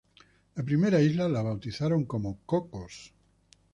La 0.59 0.63
primera 0.69 0.99
isla 1.09 1.27
la 1.29 1.43
bautizaron 1.43 2.05
como 2.05 2.39
Cocos. 2.47 3.13